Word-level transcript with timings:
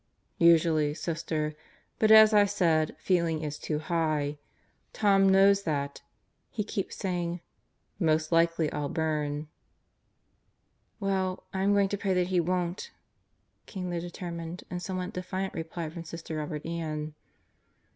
"Usually, 0.39 0.95
Sister. 0.95 1.53
But, 1.99 2.09
as 2.09 2.33
I 2.33 2.45
said, 2.45 2.95
feeling 2.97 3.43
is 3.43 3.59
too 3.59 3.77
high. 3.77 4.39
Tom 4.93 5.29
knows 5.29 5.61
that. 5.61 6.01
He 6.49 6.63
keeps 6.63 6.95
saying: 6.95 7.41
'Most 7.99 8.31
likely 8.31 8.71
I'll 8.71 8.89
burn.'" 8.89 9.47
"Well, 10.99 11.43
I'm 11.53 11.73
going 11.73 11.89
to 11.89 11.99
pray 11.99 12.15
that 12.15 12.29
he 12.29 12.39
won't," 12.39 12.89
came 13.67 13.91
the 13.91 14.01
determined 14.01 14.63
and 14.71 14.81
somewhat 14.81 15.13
defiant 15.13 15.53
reply 15.53 15.87
from 15.91 16.03
Sister 16.03 16.37
Robert 16.37 16.65
Ann. 16.65 17.13